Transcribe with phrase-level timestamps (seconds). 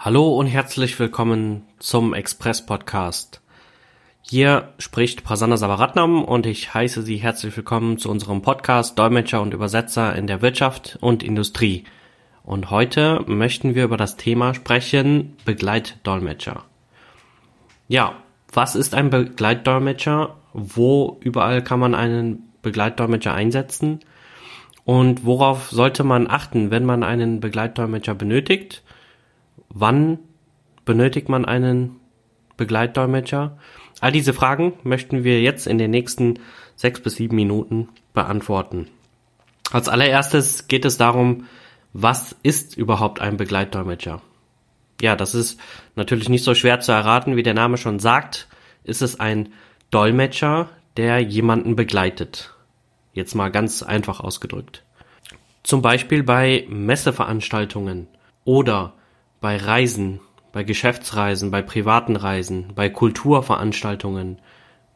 [0.00, 3.40] Hallo und herzlich willkommen zum Express Podcast.
[4.22, 9.54] Hier spricht Prasanna Savaratnam und ich heiße Sie herzlich willkommen zu unserem Podcast Dolmetscher und
[9.54, 11.82] Übersetzer in der Wirtschaft und Industrie.
[12.44, 16.62] Und heute möchten wir über das Thema sprechen Begleitdolmetscher.
[17.88, 18.14] Ja,
[18.52, 20.36] was ist ein Begleitdolmetscher?
[20.52, 23.98] Wo überall kann man einen Begleitdolmetscher einsetzen?
[24.84, 28.84] Und worauf sollte man achten, wenn man einen Begleitdolmetscher benötigt?
[29.80, 30.18] Wann
[30.84, 32.00] benötigt man einen
[32.56, 33.58] Begleitdolmetscher?
[34.00, 36.40] All diese Fragen möchten wir jetzt in den nächsten
[36.74, 38.88] sechs bis sieben Minuten beantworten.
[39.70, 41.46] Als allererstes geht es darum,
[41.92, 44.20] was ist überhaupt ein Begleitdolmetscher?
[45.00, 45.60] Ja, das ist
[45.94, 48.48] natürlich nicht so schwer zu erraten, wie der Name schon sagt.
[48.82, 49.52] Ist es ein
[49.92, 52.52] Dolmetscher, der jemanden begleitet?
[53.12, 54.82] Jetzt mal ganz einfach ausgedrückt.
[55.62, 58.08] Zum Beispiel bei Messeveranstaltungen
[58.44, 58.94] oder
[59.40, 60.20] bei Reisen,
[60.52, 64.38] bei Geschäftsreisen, bei privaten Reisen, bei Kulturveranstaltungen,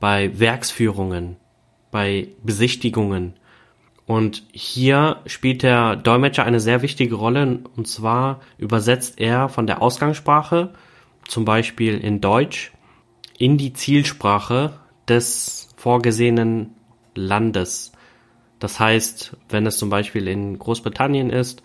[0.00, 1.36] bei Werksführungen,
[1.90, 3.34] bei Besichtigungen.
[4.06, 9.80] Und hier spielt der Dolmetscher eine sehr wichtige Rolle, und zwar übersetzt er von der
[9.80, 10.72] Ausgangssprache,
[11.28, 12.72] zum Beispiel in Deutsch,
[13.38, 14.72] in die Zielsprache
[15.08, 16.74] des vorgesehenen
[17.14, 17.92] Landes.
[18.58, 21.62] Das heißt, wenn es zum Beispiel in Großbritannien ist,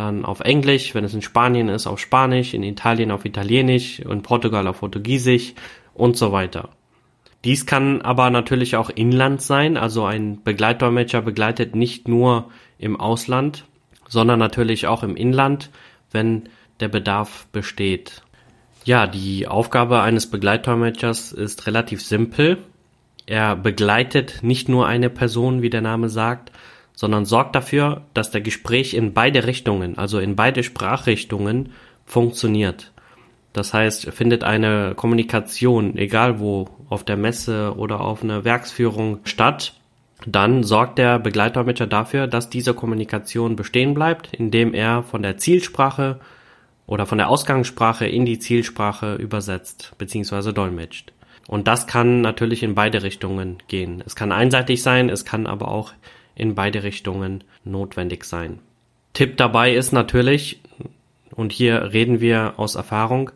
[0.00, 4.22] dann auf Englisch, wenn es in Spanien ist, auf Spanisch, in Italien auf Italienisch, in
[4.22, 5.54] Portugal auf Portugiesisch
[5.94, 6.70] und so weiter.
[7.44, 13.64] Dies kann aber natürlich auch Inland sein, also ein Begleitdolmetscher begleitet nicht nur im Ausland,
[14.08, 15.70] sondern natürlich auch im Inland,
[16.10, 16.48] wenn
[16.80, 18.22] der Bedarf besteht.
[18.84, 22.58] Ja, die Aufgabe eines Begleitdolmetschers ist relativ simpel.
[23.26, 26.52] Er begleitet nicht nur eine Person, wie der Name sagt,
[27.00, 31.70] sondern sorgt dafür, dass der Gespräch in beide Richtungen, also in beide Sprachrichtungen,
[32.04, 32.92] funktioniert.
[33.54, 39.72] Das heißt, findet eine Kommunikation, egal wo, auf der Messe oder auf einer Werksführung statt,
[40.26, 46.20] dann sorgt der Begleitdolmetscher dafür, dass diese Kommunikation bestehen bleibt, indem er von der Zielsprache
[46.86, 50.52] oder von der Ausgangssprache in die Zielsprache übersetzt bzw.
[50.52, 51.14] dolmetscht.
[51.48, 54.02] Und das kann natürlich in beide Richtungen gehen.
[54.04, 55.94] Es kann einseitig sein, es kann aber auch
[56.34, 58.58] in beide Richtungen notwendig sein.
[59.12, 60.60] Tipp dabei ist natürlich,
[61.34, 63.30] und hier reden wir aus Erfahrung,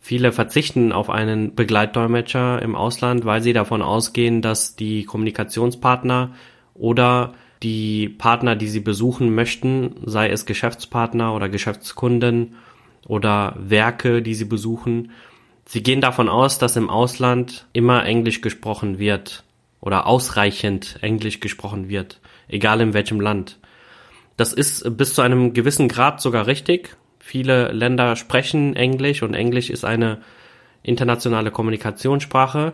[0.00, 6.34] viele verzichten auf einen Begleitdolmetscher im Ausland, weil sie davon ausgehen, dass die Kommunikationspartner
[6.74, 12.56] oder die Partner, die sie besuchen möchten, sei es Geschäftspartner oder Geschäftskunden
[13.06, 15.10] oder Werke, die sie besuchen,
[15.64, 19.45] sie gehen davon aus, dass im Ausland immer Englisch gesprochen wird
[19.86, 23.60] oder ausreichend Englisch gesprochen wird, egal in welchem Land.
[24.36, 26.96] Das ist bis zu einem gewissen Grad sogar richtig.
[27.20, 30.22] Viele Länder sprechen Englisch und Englisch ist eine
[30.82, 32.72] internationale Kommunikationssprache.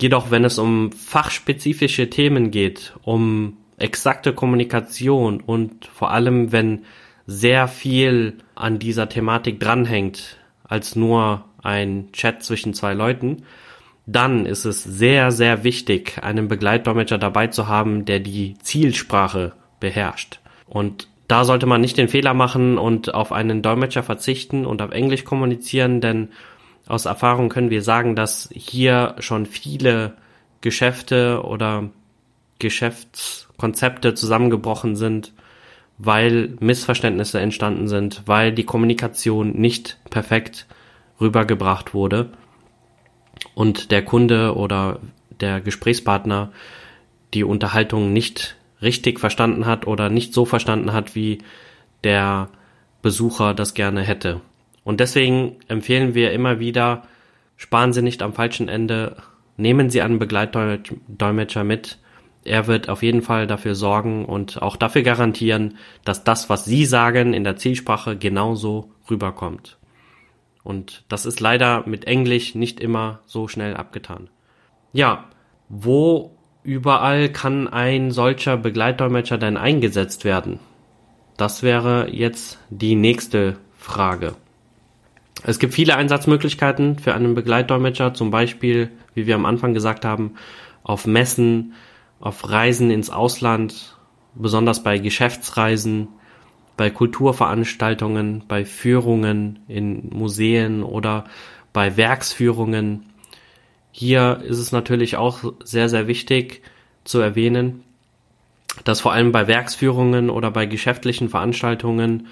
[0.00, 6.84] Jedoch, wenn es um fachspezifische Themen geht, um exakte Kommunikation und vor allem, wenn
[7.28, 13.44] sehr viel an dieser Thematik dranhängt, als nur ein Chat zwischen zwei Leuten,
[14.06, 20.40] dann ist es sehr, sehr wichtig, einen Begleitdolmetscher dabei zu haben, der die Zielsprache beherrscht.
[20.66, 24.90] Und da sollte man nicht den Fehler machen und auf einen Dolmetscher verzichten und auf
[24.90, 26.28] Englisch kommunizieren, denn
[26.86, 30.14] aus Erfahrung können wir sagen, dass hier schon viele
[30.60, 31.88] Geschäfte oder
[32.58, 35.32] Geschäftskonzepte zusammengebrochen sind,
[35.96, 40.66] weil Missverständnisse entstanden sind, weil die Kommunikation nicht perfekt
[41.20, 42.30] rübergebracht wurde
[43.54, 45.00] und der Kunde oder
[45.40, 46.52] der Gesprächspartner
[47.34, 51.38] die Unterhaltung nicht richtig verstanden hat oder nicht so verstanden hat, wie
[52.04, 52.48] der
[53.02, 54.40] Besucher das gerne hätte.
[54.84, 57.02] Und deswegen empfehlen wir immer wieder,
[57.56, 59.16] sparen Sie nicht am falschen Ende,
[59.56, 61.98] nehmen Sie einen Begleitdolmetscher mit.
[62.44, 66.84] Er wird auf jeden Fall dafür sorgen und auch dafür garantieren, dass das, was Sie
[66.84, 69.78] sagen in der Zielsprache, genauso rüberkommt.
[70.64, 74.28] Und das ist leider mit Englisch nicht immer so schnell abgetan.
[74.92, 75.26] Ja,
[75.68, 80.58] wo überall kann ein solcher Begleitdolmetscher denn eingesetzt werden?
[81.36, 84.34] Das wäre jetzt die nächste Frage.
[85.42, 90.36] Es gibt viele Einsatzmöglichkeiten für einen Begleitdolmetscher, zum Beispiel, wie wir am Anfang gesagt haben,
[90.82, 91.74] auf Messen,
[92.20, 93.98] auf Reisen ins Ausland,
[94.34, 96.08] besonders bei Geschäftsreisen,
[96.76, 101.24] bei Kulturveranstaltungen, bei Führungen in Museen oder
[101.72, 103.06] bei Werksführungen.
[103.92, 106.62] Hier ist es natürlich auch sehr, sehr wichtig
[107.04, 107.84] zu erwähnen,
[108.82, 112.26] dass vor allem bei Werksführungen oder bei geschäftlichen Veranstaltungen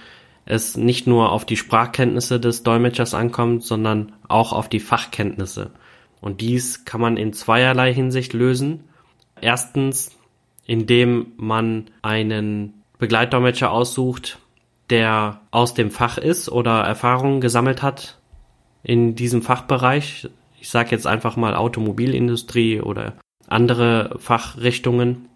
[0.44, 5.71] es nicht nur auf die Sprachkenntnisse des Dolmetschers ankommt, sondern auch auf die Fachkenntnisse.
[6.21, 8.85] Und dies kann man in zweierlei Hinsicht lösen.
[9.41, 10.17] Erstens,
[10.67, 14.39] indem man einen Begleitdolmetscher aussucht,
[14.89, 18.21] der aus dem Fach ist oder Erfahrungen gesammelt hat
[18.85, 20.29] in diesem Fachbereich.
[20.61, 23.15] Ich sage jetzt einfach mal Automobilindustrie oder
[23.49, 25.29] andere Fachrichtungen.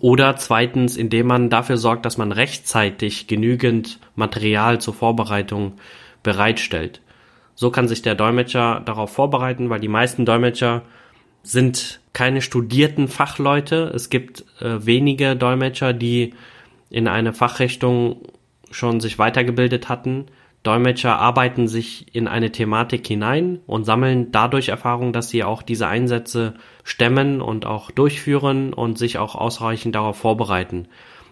[0.00, 5.72] Oder zweitens, indem man dafür sorgt, dass man rechtzeitig genügend Material zur Vorbereitung
[6.22, 7.00] bereitstellt.
[7.56, 10.82] So kann sich der Dolmetscher darauf vorbereiten, weil die meisten Dolmetscher
[11.42, 13.90] sind keine studierten Fachleute.
[13.92, 16.34] Es gibt äh, wenige Dolmetscher, die
[16.90, 18.22] in eine Fachrichtung
[18.70, 20.26] schon sich weitergebildet hatten.
[20.62, 25.86] Dolmetscher arbeiten sich in eine Thematik hinein und sammeln dadurch Erfahrung, dass sie auch diese
[25.86, 30.88] Einsätze stemmen und auch durchführen und sich auch ausreichend darauf vorbereiten.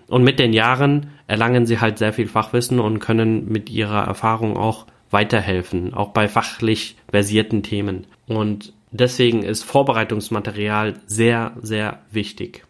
[0.09, 4.57] Und mit den Jahren erlangen sie halt sehr viel Fachwissen und können mit ihrer Erfahrung
[4.57, 8.07] auch weiterhelfen, auch bei fachlich versierten Themen.
[8.27, 12.65] Und deswegen ist Vorbereitungsmaterial sehr, sehr wichtig.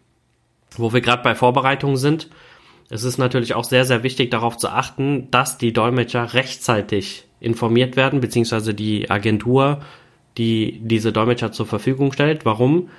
[0.75, 2.29] Wo wir gerade bei Vorbereitung sind,
[2.89, 7.95] es ist natürlich auch sehr, sehr wichtig darauf zu achten, dass die Dolmetscher rechtzeitig informiert
[7.95, 9.81] werden, beziehungsweise die Agentur,
[10.37, 12.45] die diese Dolmetscher zur Verfügung stellt.
[12.45, 12.89] Warum?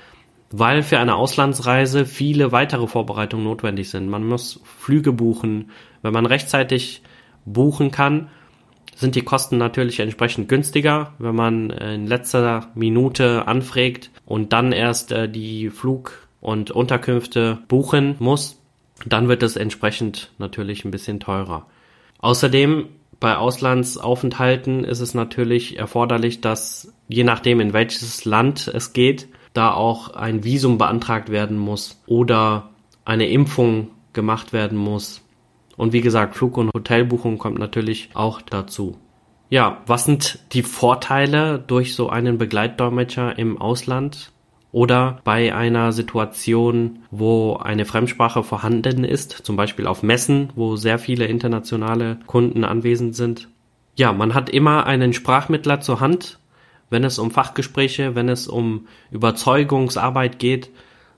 [0.50, 4.08] Weil für eine Auslandsreise viele weitere Vorbereitungen notwendig sind.
[4.08, 5.70] Man muss Flüge buchen.
[6.02, 7.02] Wenn man rechtzeitig
[7.44, 8.28] buchen kann,
[8.94, 15.12] sind die Kosten natürlich entsprechend günstiger, wenn man in letzter Minute anfragt und dann erst
[15.12, 18.60] äh, die Flug- und Unterkünfte buchen muss,
[19.06, 21.66] dann wird es entsprechend natürlich ein bisschen teurer.
[22.18, 22.86] Außerdem
[23.20, 29.72] bei Auslandsaufenthalten ist es natürlich erforderlich, dass je nachdem in welches Land es geht, da
[29.72, 32.70] auch ein Visum beantragt werden muss oder
[33.04, 35.22] eine Impfung gemacht werden muss
[35.78, 38.98] und wie gesagt, Flug- und Hotelbuchung kommt natürlich auch dazu.
[39.48, 44.32] Ja, was sind die Vorteile durch so einen Begleitdolmetscher im Ausland?
[44.70, 50.98] Oder bei einer Situation, wo eine Fremdsprache vorhanden ist, zum Beispiel auf Messen, wo sehr
[50.98, 53.48] viele internationale Kunden anwesend sind.
[53.96, 56.38] Ja, man hat immer einen Sprachmittler zur Hand.
[56.90, 60.70] Wenn es um Fachgespräche, wenn es um Überzeugungsarbeit geht,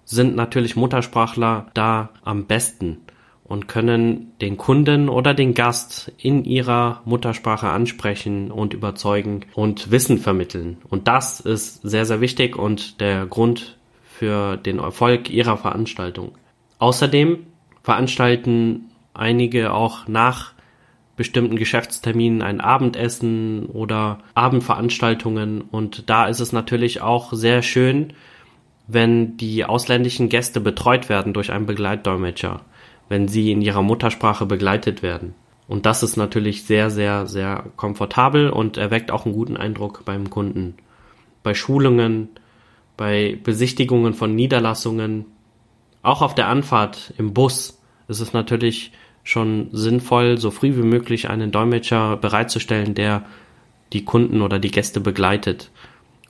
[0.05, 2.99] sind natürlich Muttersprachler da am besten
[3.51, 10.19] und können den Kunden oder den Gast in ihrer Muttersprache ansprechen und überzeugen und Wissen
[10.19, 10.79] vermitteln.
[10.89, 16.31] Und das ist sehr, sehr wichtig und der Grund für den Erfolg ihrer Veranstaltung.
[16.79, 17.39] Außerdem
[17.83, 20.53] veranstalten einige auch nach
[21.17, 28.13] bestimmten Geschäftsterminen ein Abendessen oder Abendveranstaltungen und da ist es natürlich auch sehr schön,
[28.87, 32.61] wenn die ausländischen Gäste betreut werden durch einen Begleitdolmetscher
[33.11, 35.35] wenn sie in ihrer Muttersprache begleitet werden.
[35.67, 40.31] Und das ist natürlich sehr, sehr, sehr komfortabel und erweckt auch einen guten Eindruck beim
[40.31, 40.77] Kunden.
[41.43, 42.29] Bei Schulungen,
[42.97, 45.27] bei Besichtigungen von Niederlassungen,
[46.03, 48.93] auch auf der Anfahrt im Bus ist es natürlich
[49.25, 53.25] schon sinnvoll, so früh wie möglich einen Dolmetscher bereitzustellen, der
[53.93, 55.71] die Kunden oder die Gäste begleitet.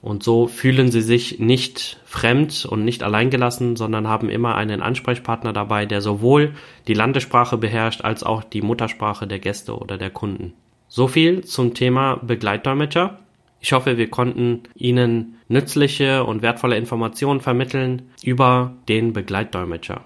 [0.02, 5.52] Und so fühlen sie sich nicht fremd und nicht alleingelassen, sondern haben immer einen Ansprechpartner
[5.52, 6.55] dabei, der sowohl
[6.88, 10.55] die Landessprache beherrscht als auch die Muttersprache der Gäste oder der Kunden.
[10.88, 13.19] So viel zum Thema Begleitdolmetscher.
[13.61, 20.00] Ich hoffe, wir konnten Ihnen nützliche und wertvolle Informationen vermitteln über den Begleitdolmetscher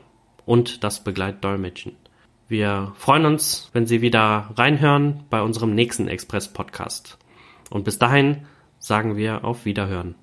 [0.45, 1.93] und das Begleitdolmetschen.
[2.49, 7.17] Wir freuen uns, wenn Sie wieder reinhören bei unserem nächsten Express-Podcast.
[7.71, 8.45] Und bis dahin
[8.85, 10.15] sagen wir auf Wiederhören.